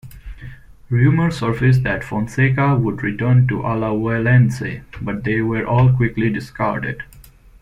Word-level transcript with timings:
Rumors 0.89 1.37
surfaced 1.37 1.83
that 1.83 2.03
Fonseca 2.03 2.75
would 2.75 3.03
return 3.03 3.47
to 3.49 3.59
Alajuelense, 3.59 4.81
but 4.99 5.23
they 5.23 5.41
were 5.41 5.63
all 5.63 5.91
quickly 5.93 6.31
discarded. 6.31 7.03